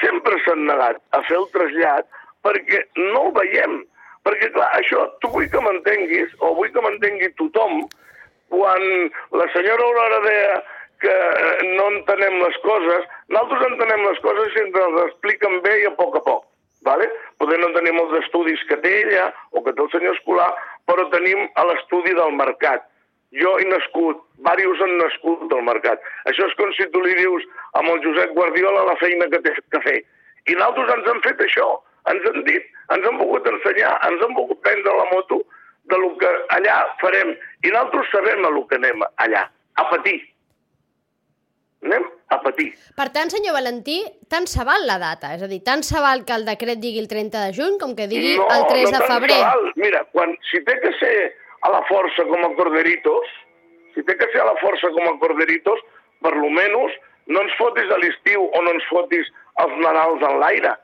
sempre 0.00 0.38
s'han 0.44 0.66
negat 0.70 1.02
a 1.10 1.22
fer 1.26 1.36
el 1.40 1.48
trasllat 1.52 2.06
perquè 2.46 2.84
no 3.12 3.26
el 3.26 3.32
veiem. 3.34 3.80
Perquè, 4.28 4.52
clar, 4.52 4.68
això 4.78 5.06
tu 5.22 5.28
vull 5.32 5.48
que 5.50 5.60
m'entenguis, 5.60 6.30
o 6.44 6.54
vull 6.54 6.70
que 6.72 6.82
m'entengui 6.84 7.30
tothom, 7.38 7.82
quan 8.52 8.84
la 9.38 9.46
senyora 9.54 9.86
Aurora 9.86 10.20
deia 10.26 10.58
que 11.02 11.16
no 11.76 11.86
entenem 11.94 12.40
les 12.42 12.56
coses, 12.64 13.06
nosaltres 13.30 13.66
entenem 13.70 14.04
les 14.08 14.20
coses 14.24 14.52
si 14.54 14.62
ens 14.64 14.78
les 14.78 15.00
expliquen 15.06 15.60
bé 15.66 15.74
i 15.82 15.88
a 15.90 15.94
poc 15.98 16.18
a 16.18 16.24
poc. 16.26 16.44
Vale? 16.86 17.08
Poder 17.42 17.58
no 17.60 17.72
tenim 17.74 17.98
els 18.00 18.14
estudis 18.22 18.60
que 18.68 18.78
té 18.82 18.92
ella 19.02 19.28
o 19.52 19.62
que 19.64 19.74
té 19.74 19.82
el 19.82 19.90
senyor 19.94 20.14
Escolar, 20.16 20.50
però 20.86 21.08
tenim 21.12 21.46
l'estudi 21.70 22.14
del 22.18 22.34
mercat. 22.38 22.86
Jo 23.36 23.58
he 23.60 23.66
nascut, 23.68 24.22
diversos 24.38 24.84
han 24.86 24.94
nascut 25.02 25.42
del 25.50 25.66
mercat. 25.66 26.00
Això 26.30 26.46
és 26.48 26.54
com 26.60 26.70
si 26.76 26.86
tu 26.94 27.02
li 27.04 27.16
dius 27.18 27.44
amb 27.80 27.92
el 27.92 28.00
Josep 28.06 28.32
Guardiola 28.38 28.86
la 28.88 28.96
feina 29.02 29.28
que 29.32 29.42
té 29.44 29.52
que 29.74 29.82
fer. 29.84 29.98
I 30.48 30.56
nosaltres 30.56 30.94
ens 30.96 31.10
han 31.12 31.22
fet 31.26 31.44
això, 31.44 31.68
ens 32.08 32.30
han 32.30 32.40
dit, 32.46 32.70
ens 32.94 33.04
han 33.04 33.20
volgut 33.20 33.50
ensenyar, 33.52 33.92
ens 34.08 34.24
han 34.24 34.34
volgut 34.38 34.62
prendre 34.64 34.96
la 34.96 35.08
moto 35.12 35.42
de 35.90 35.98
lo 35.98 36.10
que 36.20 36.30
allà 36.56 36.78
farem. 37.00 37.34
I 37.64 37.70
nosaltres 37.72 38.10
sabem 38.12 38.44
a 38.44 38.50
lo 38.54 38.66
que 38.68 38.76
anem 38.80 39.02
allà, 39.16 39.46
a 39.80 39.84
patir. 39.90 40.18
Anem 41.86 42.04
a 42.34 42.40
patir. 42.42 42.72
Per 42.98 43.06
tant, 43.14 43.30
senyor 43.30 43.54
Valentí, 43.54 44.00
tant 44.28 44.48
se 44.50 44.64
val 44.66 44.82
la 44.88 44.96
data, 44.98 45.30
és 45.36 45.42
a 45.46 45.48
dir, 45.50 45.60
tant 45.64 45.84
se 45.86 46.00
val 46.02 46.24
que 46.26 46.34
el 46.34 46.44
decret 46.48 46.80
digui 46.82 46.98
el 46.98 47.06
30 47.10 47.44
de 47.46 47.52
juny 47.54 47.76
com 47.78 47.94
que 47.96 48.08
digui 48.10 48.34
el 48.34 48.64
3 48.66 48.90
de 48.90 48.96
tant 48.98 49.06
febrer. 49.12 49.38
val. 49.44 49.68
Mira, 49.78 50.02
quan, 50.12 50.34
si 50.50 50.60
té 50.66 50.74
que 50.82 50.90
ser 50.98 51.14
a 51.62 51.70
la 51.70 51.84
força 51.90 52.26
com 52.26 52.42
a 52.44 52.50
corderitos, 52.58 53.30
si 53.94 54.02
té 54.06 54.16
que 54.18 54.26
ser 54.32 54.42
a 54.42 54.48
la 54.50 54.56
força 54.60 54.90
com 54.94 55.06
a 55.06 55.14
corderitos, 55.22 55.78
per 56.22 56.34
lo 56.36 56.50
menos 56.50 56.92
no 57.30 57.40
ens 57.44 57.54
fotis 57.60 57.90
a 57.94 57.98
l'estiu 58.02 58.42
o 58.50 58.62
no 58.66 58.74
ens 58.74 58.84
fotis 58.90 59.30
els 59.62 59.78
Nadals 59.84 60.22
en 60.26 60.38
l'aire. 60.42 60.74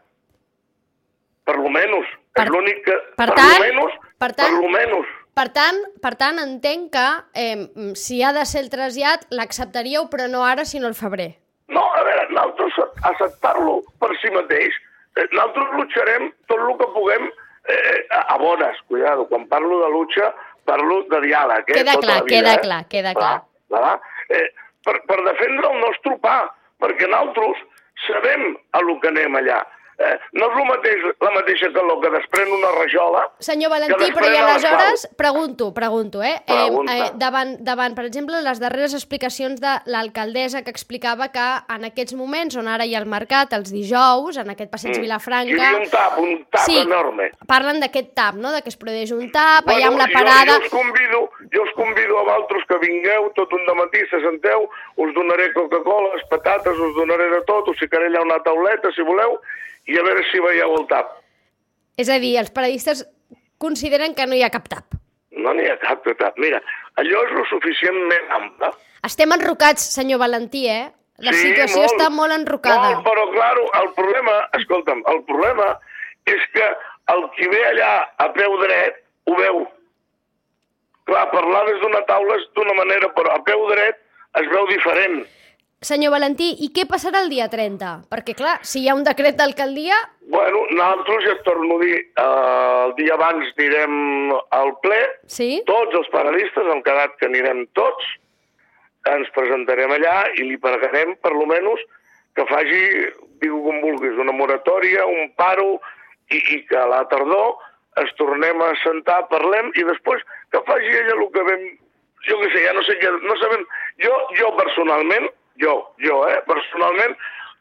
Per 1.45 1.57
lo 1.59 1.69
menos. 1.71 2.07
Per- 2.35 2.47
és 2.47 2.51
l'únic 2.55 2.85
que... 2.87 2.95
per 3.19 3.29
per 3.29 3.35
tant- 3.37 3.59
lo 3.59 3.65
menos, 3.67 3.99
per 4.19 4.33
tant- 4.39 4.61
menos. 4.71 5.07
Per 5.35 5.49
tant, 5.51 5.81
per 6.01 6.15
tant, 6.15 6.39
entenc 6.39 6.93
que 6.95 7.07
eh, 7.35 7.95
si 7.99 8.23
ha 8.23 8.33
de 8.33 8.45
ser 8.47 8.61
el 8.63 8.71
trasllat, 8.71 9.27
l'acceptaríeu, 9.35 10.07
però 10.09 10.29
no 10.31 10.45
ara, 10.47 10.65
sinó 10.65 10.87
al 10.87 10.95
febrer. 10.95 11.35
No, 11.67 11.83
a 11.83 12.05
veure, 12.07 12.29
nosaltres 12.31 12.79
acceptar-lo 13.03 13.81
per 13.99 14.13
si 14.23 14.31
mateix, 14.31 14.77
eh, 15.17 15.27
nosaltres 15.33 15.75
luxarem 15.81 16.31
tot 16.47 16.61
el 16.61 16.77
que 16.79 16.91
puguem 16.95 17.27
eh, 17.27 18.07
a, 18.15 18.21
a 18.35 18.39
bones, 18.39 18.79
cuidado, 18.87 19.27
quan 19.27 19.49
parlo 19.49 19.81
de 19.83 19.91
lucha 19.91 20.31
parlo 20.65 21.03
de 21.11 21.21
diàleg, 21.27 21.69
eh? 21.69 21.79
Queda 21.79 21.95
tota 21.95 22.07
clar, 22.07 22.17
la 22.17 22.25
vida, 22.25 22.37
queda 22.37 22.53
eh? 22.55 22.61
clar, 22.63 22.83
queda 22.89 23.15
clar. 23.15 23.37
clar. 23.69 23.95
Eh, 24.31 24.49
per, 24.85 24.97
per 25.09 25.21
defendre 25.27 25.71
el 25.71 25.81
nostre 25.83 26.17
pa, 26.25 26.37
perquè 26.83 27.09
nosaltres 27.09 27.63
sabem 28.07 28.55
a 28.73 28.83
lo 28.85 28.99
que 29.01 29.11
anem 29.13 29.39
allà. 29.41 29.63
Eh, 29.99 30.15
no 30.35 30.49
és 30.51 30.67
mateix, 30.67 31.05
la 31.23 31.31
mateixa 31.37 31.69
calor 31.75 32.01
que 32.03 32.11
desprèn 32.11 32.49
una 32.51 32.71
rajola 32.75 33.21
Senyor 33.39 33.71
Valentí, 33.71 34.09
però 34.17 34.27
i 34.27 34.39
aleshores, 34.41 35.05
pregunto, 35.17 35.69
pregunto, 35.75 36.23
eh? 36.23 36.41
Pregunta. 36.47 36.97
eh, 36.97 37.11
davant, 37.15 37.57
davant, 37.63 37.95
per 37.95 38.05
exemple, 38.09 38.41
les 38.43 38.59
darreres 38.59 38.95
explicacions 38.95 39.61
de 39.61 39.77
l'alcaldessa 39.87 40.65
que 40.65 40.75
explicava 40.75 41.29
que 41.31 41.45
en 41.77 41.85
aquests 41.85 42.17
moments 42.19 42.57
on 42.57 42.69
ara 42.69 42.85
hi 42.87 42.97
ha 42.97 43.03
el 43.05 43.07
mercat, 43.07 43.53
els 43.55 43.71
dijous, 43.71 44.37
en 44.37 44.51
aquest 44.51 44.71
passeig 44.71 44.95
Mm. 44.95 45.03
Vilafranca... 45.05 45.51
Hi 45.51 45.61
havia 45.61 45.81
un 45.81 45.91
tap, 45.91 46.19
un 46.19 46.45
tap 46.51 46.67
sí, 46.67 46.79
enorme. 46.79 47.31
parlen 47.47 47.81
d'aquest 47.81 48.15
tap, 48.15 48.35
no?, 48.35 48.53
de 48.53 48.63
que 48.63 48.71
es 48.71 48.77
produeix 48.77 49.13
un 49.13 49.31
tap, 49.33 49.67
allà 49.69 49.91
amb 49.91 49.99
la 49.99 50.09
parada... 50.13 50.55
Jo, 50.55 50.61
jo, 50.61 50.65
us 50.65 50.71
convido, 50.71 51.21
jo 51.55 51.63
us 51.63 51.75
convido 51.75 52.19
a 52.19 52.25
vosaltres 52.29 52.65
que 52.71 52.79
vingueu 52.85 53.31
tot 53.35 53.53
un 53.53 53.67
matí, 53.79 54.03
se 54.11 54.21
senteu, 54.23 54.69
us 54.97 55.15
donaré 55.15 55.53
Coca-Cola, 55.53 56.15
patates, 56.31 56.79
us 56.79 56.95
donaré 56.97 57.31
de 57.31 57.43
tot, 57.49 57.69
us 57.69 57.79
ficaré 57.79 58.07
allà 58.07 58.23
una 58.23 58.41
tauleta, 58.43 58.93
si 58.95 59.03
voleu, 59.03 59.39
i 59.87 59.99
a 59.99 60.03
veure 60.07 60.25
si 60.31 60.41
veieu 60.41 60.75
el 60.79 60.87
tap. 60.91 61.11
És 61.97 62.09
a 62.11 62.19
dir, 62.19 62.37
els 62.41 62.51
paradistes 62.51 63.05
consideren 63.59 64.15
que 64.15 64.27
no 64.27 64.35
hi 64.35 64.43
ha 64.43 64.51
cap 64.51 64.67
tap. 64.69 64.97
No 65.35 65.53
n'hi 65.55 65.67
ha 65.71 65.77
cap 65.83 66.05
de 66.07 66.15
tap. 66.19 66.37
Mira, 66.39 66.61
allò 67.01 67.23
és 67.27 67.33
lo 67.37 67.45
suficientment 67.51 68.31
ample. 68.39 68.71
Estem 69.05 69.33
enrocats, 69.37 69.83
senyor 69.95 70.19
Valentí, 70.23 70.67
eh? 70.69 70.91
La 71.23 71.33
Sí, 71.33 71.49
situació 71.53 71.83
molt. 71.85 71.93
està 71.93 72.09
molt 72.11 72.33
enrocada. 72.35 72.91
Molt, 72.97 73.05
però, 73.07 73.29
claro, 73.33 73.69
el 73.83 73.93
problema, 73.95 74.33
escolta'm, 74.59 75.03
el 75.13 75.23
problema 75.29 75.79
és 76.27 76.43
que 76.55 76.65
el 77.15 77.23
qui 77.37 77.47
ve 77.53 77.61
allà 77.69 77.93
a 78.19 78.29
peu 78.33 78.57
dret 78.65 79.03
ho 79.29 79.37
veu. 79.39 79.61
Clar, 81.05 81.31
parlar 81.31 81.67
des 81.69 81.81
d'una 81.83 82.01
taula 82.09 82.37
és 82.41 82.47
d'una 82.57 82.75
manera, 82.75 83.11
però 83.15 83.35
a 83.37 83.43
peu 83.45 83.67
dret 83.71 83.99
es 84.41 84.49
veu 84.51 84.67
diferent. 84.71 85.27
Senyor 85.85 86.15
Valentí, 86.15 86.47
i 86.65 86.71
què 86.73 86.87
passarà 86.89 87.21
el 87.21 87.29
dia 87.29 87.51
30? 87.53 88.09
Perquè, 88.09 88.33
clar, 88.39 88.57
si 88.65 88.81
hi 88.81 88.89
ha 88.89 88.97
un 88.97 89.05
decret 89.05 89.37
d'alcaldia, 89.37 89.99
Bueno, 90.35 90.63
nosaltres, 90.71 91.25
ja 91.27 91.33
et 91.35 91.43
torno 91.45 91.75
a 91.77 91.81
dir, 91.83 91.97
eh, 92.01 92.85
el 92.87 92.95
dia 92.97 93.13
abans 93.13 93.51
anirem 93.59 94.33
al 94.57 94.71
ple, 94.81 95.01
sí? 95.29 95.49
tots 95.69 95.99
els 95.99 96.09
paradistes, 96.15 96.71
hem 96.73 96.81
quedat 96.87 97.13
que 97.21 97.29
anirem 97.29 97.67
tots, 97.77 98.07
ens 99.13 99.29
presentarem 99.37 99.93
allà 99.93 100.15
i 100.39 100.49
li 100.49 100.57
pagarem, 100.57 101.13
per 101.21 101.35
lo 101.37 101.45
menos, 101.51 101.85
que 102.35 102.49
faci, 102.49 102.81
diu 103.45 103.61
com 103.67 103.85
vulguis, 103.85 104.17
una 104.25 104.33
moratòria, 104.33 105.05
un 105.05 105.29
paro, 105.37 105.77
i, 106.33 106.41
i 106.41 106.61
que 106.71 106.81
a 106.81 106.89
la 106.89 107.05
tardor 107.13 107.61
es 108.01 108.11
tornem 108.17 108.65
a 108.65 108.73
sentar, 108.81 109.27
parlem, 109.29 109.71
i 109.77 109.85
després 109.93 110.25
que 110.51 110.65
faci 110.67 111.01
ella 111.05 111.19
el 111.21 111.27
que 111.37 111.49
vam... 111.53 111.73
Jo 112.25 112.39
què 112.41 112.47
sé, 112.55 112.61
ja 112.65 112.73
no 112.73 112.83
sé 112.89 112.97
què... 112.97 113.11
No 113.29 113.35
sabem... 113.37 113.67
Jo, 114.01 114.13
jo 114.41 114.49
personalment, 114.57 115.29
jo, 115.63 115.75
jo, 116.03 116.21
eh, 116.29 116.41
personalment, 116.49 117.17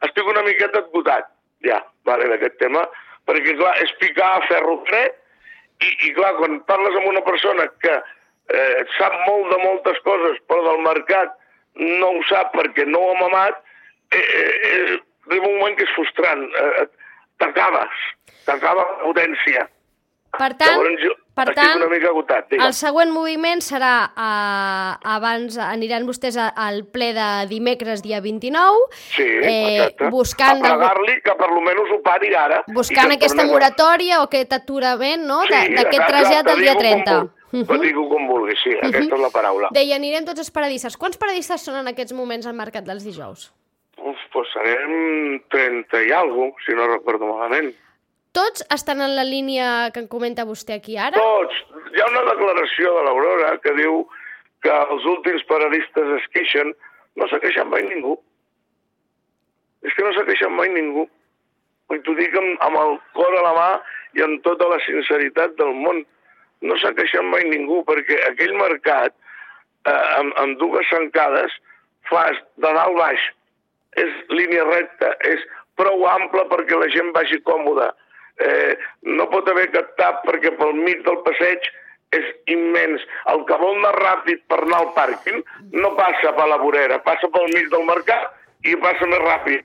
estic 0.06 0.26
una 0.30 0.42
miqueta 0.46 0.82
esgotat, 0.84 1.30
ja, 1.66 1.80
vale, 2.08 2.28
d'aquest 2.32 2.58
tema, 2.62 2.84
perquè, 3.28 3.56
clar, 3.58 3.76
és 3.84 3.94
picar 4.00 4.34
a 4.34 4.42
ferro 4.48 4.80
fred, 4.88 5.16
i, 5.82 5.90
i 6.08 6.12
clar, 6.16 6.34
quan 6.38 6.60
parles 6.68 6.96
amb 6.98 7.10
una 7.10 7.22
persona 7.26 7.66
que 7.82 7.94
eh, 7.94 8.84
sap 8.98 9.14
molt 9.26 9.50
de 9.52 9.60
moltes 9.62 10.00
coses, 10.06 10.40
però 10.48 10.62
del 10.68 10.84
mercat 10.84 11.34
no 11.80 12.12
ho 12.14 12.22
sap 12.28 12.52
perquè 12.54 12.86
no 12.86 13.00
ho 13.00 13.14
ha 13.14 13.20
mamat, 13.22 13.62
eh, 14.14 14.20
eh, 14.20 14.50
eh, 14.70 14.98
arriba 15.28 15.48
un 15.48 15.58
moment 15.58 15.78
que 15.78 15.86
és 15.86 15.94
frustrant. 15.96 16.44
Eh, 16.60 16.86
t'acabes, 17.42 18.04
t'acaba 18.46 18.84
la 18.84 19.00
potència. 19.02 19.66
Per 20.38 20.50
tant, 20.58 20.74
Llavors 20.74 21.02
jo 21.02 21.12
per 21.34 21.44
estic 21.50 21.56
tant 21.58 21.76
una 21.82 21.88
mica 21.90 22.08
agotat, 22.10 22.48
digue'm. 22.50 22.66
el 22.66 22.74
següent 22.74 23.10
moviment 23.12 23.60
serà 23.62 23.92
eh, 24.14 24.90
abans, 25.14 25.56
aniran 25.58 26.06
vostès 26.06 26.36
al 26.38 26.84
ple 26.94 27.12
de 27.16 27.26
dimecres 27.50 28.02
dia 28.02 28.20
29, 28.20 28.88
Sí, 29.16 29.22
eh, 29.22 29.76
exacte. 29.76 30.10
buscant, 30.14 30.64
A 30.64 30.68
pagar-li 30.76 31.16
que 31.24 31.34
per 31.38 31.48
lo 31.50 31.60
menys 31.60 31.90
ho 31.94 32.00
pari 32.02 32.34
ara. 32.34 32.62
buscant 32.68 33.08
que 33.08 33.18
aquesta 33.18 33.36
tornem 33.42 33.52
moratòria 33.52 34.20
o 34.20 34.28
aquest 34.28 34.52
aturament 34.52 35.24
no, 35.26 35.42
Sí, 35.46 35.50
d'aquest 35.74 36.06
trasllat 36.06 36.44
del 36.46 36.60
dia 36.62 36.74
digue-ho 36.74 36.74
com 36.74 37.02
30. 37.04 37.18
vulguis, 37.20 37.66
Però 37.68 37.80
digue-ho 37.80 38.08
com 38.08 38.26
vulguis, 38.28 38.58
sí, 38.64 38.70
aquesta 38.82 39.14
és 39.14 39.20
la 39.20 39.30
paraula. 39.30 39.68
Deia, 39.72 39.94
anirem 39.96 40.24
tots 40.26 40.40
els 40.40 40.50
paradistes. 40.50 40.96
Quants 40.96 41.16
paradistes 41.16 41.60
són 41.62 41.76
en 41.76 41.86
aquests 41.92 42.12
moments 42.12 42.46
al 42.46 42.54
mercat 42.54 42.84
dels 42.84 43.04
dijous? 43.04 43.52
Uf, 43.96 44.18
doncs 44.34 44.48
serem 44.52 45.40
30 45.50 46.02
i 46.08 46.10
alguna 46.12 46.52
si 46.66 46.74
no 46.74 46.86
recordo 46.90 47.26
malament. 47.30 47.72
Tots 48.34 48.64
estan 48.74 49.00
en 49.04 49.14
la 49.14 49.22
línia 49.22 49.90
que 49.94 50.02
em 50.02 50.08
comenta 50.10 50.46
vostè 50.48 50.80
aquí 50.80 50.96
ara? 50.98 51.20
Tots. 51.22 51.60
Hi 51.94 52.00
ha 52.02 52.10
una 52.10 52.24
declaració 52.32 52.90
de 52.96 53.04
l'Aurora 53.06 53.52
que 53.62 53.74
diu 53.78 54.00
que 54.66 54.74
els 54.94 55.06
últims 55.12 55.44
paradistes 55.50 56.10
es 56.16 56.26
queixen. 56.34 56.72
No 57.14 57.28
s'ha 57.30 57.38
queixat 57.44 57.70
mai 57.70 57.86
ningú. 57.86 58.16
És 59.86 59.94
que 59.94 60.02
no 60.02 60.10
s'ha 60.16 60.26
queixat 60.26 60.50
mai 60.50 60.72
ningú. 60.74 61.06
I 61.94 62.00
t'ho 62.02 62.16
dic 62.18 62.34
amb, 62.40 62.58
amb 62.66 62.80
el 62.82 62.98
cor 63.14 63.38
a 63.38 63.46
la 63.46 63.54
mà 63.54 63.70
i 64.18 64.26
amb 64.26 64.42
tota 64.42 64.66
la 64.72 64.80
sinceritat 64.82 65.54
del 65.60 65.70
món. 65.84 66.02
No 66.66 66.78
s'ha 66.82 66.94
queixat 66.98 67.22
mai 67.30 67.46
ningú, 67.46 67.84
perquè 67.86 68.18
aquell 68.32 68.54
mercat, 68.58 69.14
eh, 69.86 70.04
amb, 70.18 70.34
amb 70.42 70.58
dues 70.58 70.88
sancades, 70.90 71.54
fas 72.10 72.40
de 72.56 72.70
dalt 72.80 72.98
baix. 72.98 73.28
És 74.02 74.22
línia 74.32 74.64
recta, 74.72 75.14
és 75.30 75.44
prou 75.78 76.02
ample 76.10 76.48
perquè 76.50 76.80
la 76.80 76.90
gent 76.90 77.14
vagi 77.14 77.38
còmoda. 77.46 77.92
Eh, 78.40 78.76
no 79.02 79.28
pot 79.30 79.48
haver 79.48 79.68
aquest 79.68 79.92
tap 79.96 80.24
perquè 80.26 80.50
pel 80.58 80.74
mig 80.74 81.04
del 81.06 81.20
passeig 81.26 81.60
és 82.14 82.24
immens. 82.50 83.02
El 83.30 83.44
que 83.46 83.56
vol 83.58 83.76
anar 83.78 83.94
ràpid 83.94 84.42
per 84.50 84.62
anar 84.62 84.80
al 84.84 84.90
pàrquing 84.94 85.42
no 85.72 85.94
passa 85.98 86.32
per 86.36 86.48
la 86.50 86.58
vorera, 86.58 86.98
passa 87.02 87.28
pel 87.30 87.46
mig 87.54 87.70
del 87.70 87.84
mercat 87.86 88.32
i 88.64 88.74
passa 88.80 89.06
més 89.06 89.18
ràpid. 89.20 89.64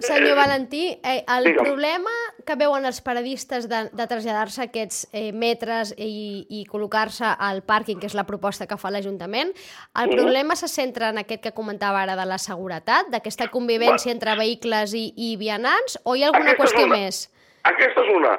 Senyor 0.00 0.34
Valentí, 0.38 0.98
eh, 1.04 1.22
el 1.28 1.44
Digue'm. 1.44 1.62
problema 1.66 2.10
que 2.46 2.54
veuen 2.56 2.86
els 2.88 3.02
paradistes 3.04 3.68
de, 3.68 3.90
de 3.92 4.06
traslladar-se 4.08 4.62
aquests 4.64 5.02
eh, 5.12 5.32
metres 5.32 5.92
i, 5.98 6.46
i 6.48 6.62
col·locar-se 6.70 7.28
al 7.38 7.60
pàrquing, 7.62 8.00
que 8.00 8.06
és 8.08 8.14
la 8.16 8.24
proposta 8.24 8.66
que 8.66 8.78
fa 8.80 8.90
l'Ajuntament, 8.90 9.52
el 10.00 10.08
Mhm. 10.08 10.16
problema 10.16 10.56
se 10.56 10.68
centra 10.68 11.10
en 11.10 11.18
aquest 11.18 11.42
que 11.42 11.52
comentava 11.52 12.00
ara 12.02 12.16
de 12.16 12.24
la 12.24 12.38
seguretat, 12.38 13.10
d'aquesta 13.10 13.50
convivència 13.50 14.08
Va. 14.08 14.12
entre 14.16 14.34
vehicles 14.36 14.94
i, 14.94 15.12
i 15.16 15.36
vianants, 15.36 15.98
o 16.04 16.16
hi 16.16 16.22
ha 16.24 16.28
alguna 16.32 16.52
Aquesta 16.52 16.62
qüestió 16.64 16.86
una. 16.86 16.96
més? 16.96 17.28
Aquesta 17.70 18.04
és 18.04 18.12
una. 18.14 18.34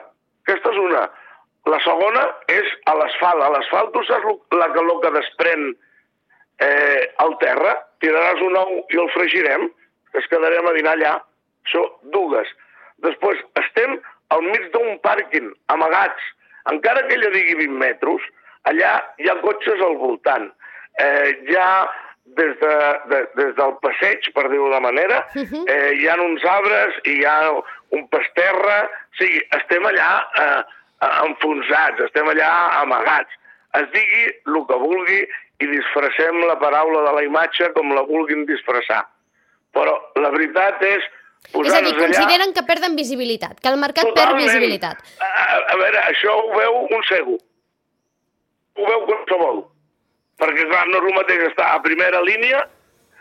Aquesta 0.45 0.71
és 0.74 0.79
una. 0.81 1.03
La 1.69 1.79
segona 1.86 2.24
és 2.51 2.71
a 2.89 2.95
l'asfalt. 2.98 3.43
A 3.45 3.51
l'asfalt 3.53 3.93
tu 3.93 4.03
saps 4.07 4.55
la 4.57 4.69
calor 4.75 5.01
que 5.03 5.13
desprèn 5.17 5.67
eh, 6.65 7.03
al 7.24 7.36
terra, 7.43 7.75
tiraràs 8.03 8.41
un 8.45 8.57
ou 8.59 8.79
i 8.93 9.01
el 9.03 9.12
fregirem, 9.15 9.67
es 10.17 10.27
quedarem 10.31 10.67
a 10.67 10.75
dinar 10.77 10.95
allà. 10.98 11.13
Això, 11.67 11.83
dues. 12.15 12.50
Després, 13.05 13.39
estem 13.62 13.98
al 14.33 14.43
mig 14.45 14.69
d'un 14.74 14.98
pàrquing, 15.05 15.51
amagats. 15.74 16.29
Encara 16.71 17.05
que 17.07 17.15
ella 17.17 17.31
digui 17.33 17.55
20 17.62 17.79
metres, 17.81 18.25
allà 18.69 18.93
hi 19.21 19.29
ha 19.29 19.39
cotxes 19.43 19.81
al 19.86 19.98
voltant. 20.01 20.50
Eh, 21.00 21.29
hi 21.48 21.55
ha, 21.57 21.69
des, 22.38 22.53
de, 22.62 22.74
de, 23.12 23.19
des 23.39 23.53
del 23.57 23.74
passeig, 23.83 24.29
per 24.36 24.45
dir-ho 24.51 24.69
de 24.74 24.79
manera, 24.83 25.21
eh, 25.36 25.91
hi 25.98 26.07
ha 26.07 26.15
uns 26.21 26.43
arbres 26.45 26.98
i 27.05 27.19
hi 27.19 27.25
ha 27.25 27.38
un 27.98 28.07
pasterra. 28.13 28.79
O 28.86 29.21
sigui, 29.21 29.41
estem 29.57 29.86
allà 29.89 30.09
eh, 30.43 30.63
enfonsats, 31.25 32.01
estem 32.07 32.27
allà 32.31 32.50
amagats. 32.81 33.31
Es 33.79 33.88
digui 33.93 34.25
el 34.50 34.59
que 34.69 34.79
vulgui 34.81 35.21
i 35.59 35.67
disfressem 35.67 36.39
la 36.48 36.55
paraula 36.62 37.03
de 37.09 37.15
la 37.17 37.24
imatge 37.27 37.71
com 37.75 37.91
la 37.95 38.05
vulguin 38.07 38.45
disfressar. 38.50 39.03
Però 39.75 39.93
la 40.17 40.31
veritat 40.33 40.81
és 40.81 41.03
És 41.03 41.53
a 41.53 41.53
dir, 41.53 41.53
posar-nos 41.53 41.91
allà... 41.93 42.00
consideren 42.05 42.53
que 42.53 42.63
perden 42.67 42.95
visibilitat, 42.98 43.59
que 43.63 43.69
el 43.69 43.77
mercat 43.79 44.03
perd 44.07 44.15
Totalment. 44.17 44.43
visibilitat. 44.48 45.03
A, 45.24 45.27
a, 45.27 45.59
a 45.74 45.77
veure, 45.79 46.01
això 46.09 46.33
ho 46.36 46.50
veu 46.55 46.79
un 46.98 47.03
cego. 47.07 47.38
Ho 48.79 48.88
veu 48.88 49.05
qualsevol. 49.07 49.62
Perquè, 50.39 50.67
clar, 50.69 50.86
no 50.88 51.01
és 51.01 51.08
el 51.10 51.17
mateix 51.17 51.46
estar 51.50 51.72
a 51.74 51.81
primera 51.84 52.22
línia. 52.24 52.63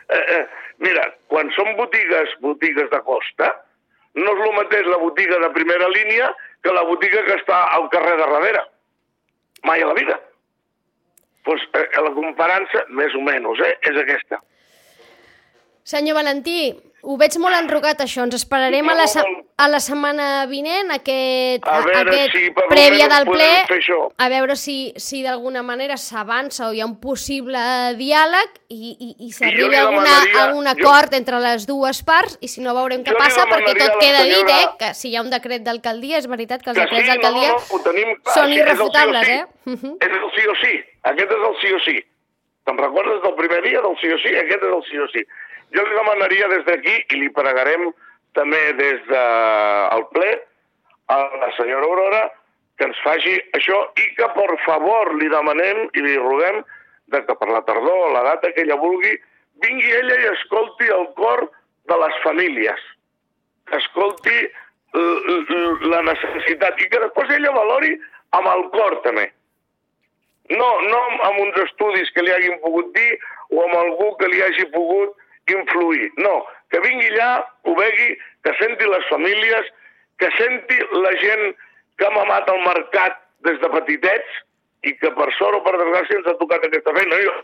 Eh, 0.08 0.24
eh, 0.36 0.44
mira, 0.84 1.04
quan 1.32 1.50
són 1.56 1.74
botigues, 1.78 2.34
botigues 2.44 2.90
de 2.92 3.00
costa, 3.06 3.50
no 4.18 4.34
és 4.34 4.44
el 4.46 4.54
mateix 4.56 4.86
la 4.88 5.00
botiga 5.02 5.38
de 5.42 5.50
primera 5.56 5.88
línia 5.92 6.30
que 6.64 6.74
la 6.74 6.84
botiga 6.88 7.24
que 7.26 7.36
està 7.38 7.64
al 7.74 7.88
carrer 7.92 8.16
de 8.16 8.26
darrere. 8.26 8.64
Mai 9.66 9.82
a 9.82 9.90
la 9.90 9.96
vida. 9.98 10.18
Doncs 11.48 11.64
pues, 11.72 11.84
eh, 11.84 12.02
la 12.04 12.12
comparança, 12.12 12.84
més 12.88 13.14
o 13.14 13.22
menys, 13.24 13.60
eh, 13.64 13.74
és 13.90 13.96
aquesta. 14.02 14.40
Senyor 15.88 16.18
Valentí, 16.18 16.74
ho 17.02 17.16
veig 17.16 17.36
molt 17.38 17.54
enrocat 17.56 18.00
això. 18.04 18.24
Ens 18.26 18.34
esperarem 18.34 18.88
a 18.90 18.94
la, 18.98 19.06
se 19.06 19.22
a 19.58 19.66
la 19.70 19.78
setmana 19.80 20.46
vinent, 20.50 20.90
aquest, 20.94 21.66
A 21.66 21.80
veure 21.84 22.00
aquest 22.10 22.32
si 22.34 22.50
prèvia 22.70 23.08
del 23.10 23.26
ple, 23.26 23.48
a 24.18 24.28
veure 24.28 24.56
si, 24.56 24.92
si 24.96 25.22
d'alguna 25.22 25.62
manera 25.62 25.96
s'avança 25.96 26.68
o 26.68 26.72
hi 26.74 26.80
ha 26.82 26.86
un 26.86 26.96
possible 27.00 27.58
diàleg 27.98 28.58
i, 28.68 28.92
i, 28.98 29.08
i 29.26 29.30
jo 29.30 29.36
s'arriba 29.38 29.78
a, 29.78 29.86
alguna, 29.86 30.16
a 30.42 30.44
un 30.54 30.66
jo- 30.66 30.74
acord 30.74 31.14
entre 31.14 31.40
les 31.42 31.66
dues 31.66 32.02
parts 32.02 32.36
i 32.40 32.48
si 32.50 32.60
no 32.62 32.74
veurem 32.76 33.02
què 33.06 33.14
Jo 33.14 33.18
passa 33.18 33.46
perquè 33.50 33.74
tot 33.78 33.96
a 33.96 33.98
queda 34.02 34.22
dit, 34.24 34.34
senyora- 34.34 34.60
eh? 34.62 34.68
Que 34.82 34.92
si 34.94 35.10
hi 35.10 35.16
ha 35.16 35.22
un 35.22 35.30
decret 35.30 35.62
d'alcaldia, 35.66 36.18
és 36.18 36.26
veritat 36.26 36.62
que 36.62 36.70
els 36.74 36.78
Que 36.78 36.84
decrets 36.86 37.06
sí, 37.06 37.10
d'alcaldia 37.14 37.54
no, 37.54 37.58
no, 37.72 37.82
tenim 37.88 38.14
són 38.34 38.44
el 38.44 38.52
sí 38.54 38.60
irrefutables, 38.60 39.26
sí. 39.26 39.32
eh? 39.32 39.46
Mhm. 39.64 39.96
És 40.00 40.16
el 40.22 40.30
sí 40.36 40.46
o 40.46 40.54
sí. 40.62 40.74
Aquest 41.14 41.30
és 41.38 41.44
el 41.50 41.58
sí 41.62 41.72
o 41.72 41.80
sí. 41.86 41.98
Te'n 42.68 42.76
recordes 42.78 43.22
del 43.24 43.34
primer 43.34 43.62
dia 43.64 43.80
del 43.80 43.94
sí 44.00 44.10
o 44.12 44.18
sí? 44.22 44.34
Aquest 44.36 44.62
és 44.62 44.72
el 44.76 44.82
sí 44.90 44.98
o 44.98 45.06
sí. 45.14 45.22
Jo 45.74 45.84
li 45.84 45.96
demanaria 45.96 46.48
des 46.52 46.64
d'aquí, 46.66 46.94
i 47.12 47.20
li 47.20 47.30
pregarem 47.34 47.90
també 48.36 48.60
des 48.78 49.00
del 49.08 50.04
ple, 50.14 50.30
a 51.08 51.18
la 51.40 51.48
senyora 51.56 51.88
Aurora, 51.88 52.22
que 52.78 52.86
ens 52.86 52.98
faci 53.04 53.34
això 53.56 53.78
i 53.98 54.06
que, 54.16 54.28
per 54.36 54.50
favor, 54.64 55.14
li 55.18 55.28
demanem 55.32 55.88
i 55.96 56.04
li 56.04 56.16
roguem 56.20 56.60
de 57.12 57.22
que 57.24 57.34
per 57.40 57.48
la 57.50 57.64
tardor, 57.66 58.12
la 58.12 58.22
data 58.26 58.52
que 58.52 58.62
ella 58.62 58.76
vulgui, 58.78 59.14
vingui 59.64 59.94
ella 60.00 60.18
i 60.20 60.28
escolti 60.34 60.90
el 60.94 61.08
cor 61.18 61.48
de 61.90 61.98
les 62.02 62.20
famílies. 62.22 62.84
Escolti 63.80 64.36
la 64.94 66.02
necessitat 66.06 66.78
i 66.80 66.88
que 66.88 67.00
després 67.02 67.34
ella 67.36 67.52
valori 67.56 67.96
amb 68.36 68.48
el 68.52 68.64
cor 68.76 69.00
també. 69.04 69.26
No, 70.48 70.68
no 70.88 71.00
amb 71.28 71.40
uns 71.44 71.56
estudis 71.64 72.10
que 72.14 72.24
li 72.24 72.32
hagin 72.32 72.60
pogut 72.62 72.92
dir 72.94 73.18
o 73.52 73.64
amb 73.64 73.74
algú 73.82 74.14
que 74.20 74.30
li 74.32 74.40
hagi 74.44 74.64
pogut 74.72 75.16
influir. 75.54 76.10
No, 76.16 76.44
que 76.70 76.80
vingui 76.84 77.08
allà, 77.12 77.44
ho 77.64 77.74
vegi, 77.78 78.10
que 78.44 78.52
senti 78.60 78.84
les 78.88 79.06
famílies, 79.10 79.70
que 80.18 80.30
senti 80.36 80.78
la 81.04 81.12
gent 81.22 81.54
que 81.98 82.06
ha 82.06 82.10
mamat 82.14 82.48
al 82.50 82.60
mercat 82.66 83.18
des 83.46 83.58
de 83.62 83.68
petitets 83.70 84.38
i 84.86 84.94
que 84.98 85.10
per 85.14 85.28
sort 85.38 85.56
o 85.58 85.62
per 85.64 85.76
desgràcia 85.78 86.18
ens 86.18 86.26
ha 86.30 86.36
tocat 86.40 86.64
aquesta 86.68 86.94
feina. 86.94 87.16
Jo 87.24 87.36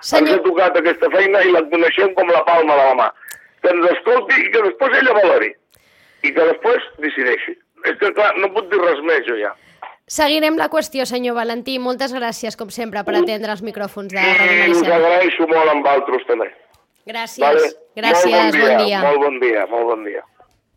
Senyor- 0.00 0.28
ens 0.28 0.38
ha 0.38 0.42
tocat 0.44 0.76
aquesta 0.78 1.10
feina 1.10 1.42
i 1.42 1.50
la 1.52 1.62
coneixem 1.70 2.14
com 2.14 2.28
la 2.28 2.44
palma 2.44 2.76
de 2.76 2.84
la 2.88 2.94
mà. 2.94 3.10
Que 3.62 3.70
ens 3.72 3.90
escolti 3.90 4.40
i 4.44 4.50
que 4.52 4.62
després 4.62 4.98
ella 5.00 5.14
valori. 5.20 5.54
I 6.22 6.32
que 6.32 6.44
després 6.52 6.82
decideixi. 6.98 7.56
És 7.84 7.96
que, 8.00 8.12
clar, 8.12 8.32
no 8.38 8.52
puc 8.52 8.68
dir 8.70 8.80
res 8.80 9.00
més, 9.02 9.24
jo 9.26 9.36
ja. 9.40 9.54
Seguirem 10.06 10.54
la 10.54 10.68
qüestió, 10.70 11.02
senyor 11.02 11.34
Valentí. 11.34 11.80
Moltes 11.82 12.12
gràcies, 12.14 12.54
com 12.54 12.68
sempre, 12.70 13.02
per 13.02 13.16
atendre 13.18 13.50
els 13.50 13.62
micròfons 13.66 14.12
de 14.12 14.22
Ràdio 14.22 14.70
us 14.70 14.78
Maricel. 14.78 14.92
agraeixo 14.92 15.46
molt 15.50 15.72
amb 15.72 15.86
altres, 15.90 16.22
també. 16.28 16.46
Gràcies. 17.10 17.42
Vale? 17.42 17.72
Gràcies, 17.98 18.30
molt 18.30 18.54
bon 18.54 18.60
dia, 18.60 18.68
bon 18.68 18.86
dia. 18.86 19.00
Molt 19.02 19.18
bon 19.24 19.40
dia, 19.40 19.66
molt 19.66 19.86
bon 19.90 20.04
dia. 20.04 20.22